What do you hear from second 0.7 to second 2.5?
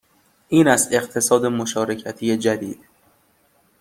اقتصاد مشارکتی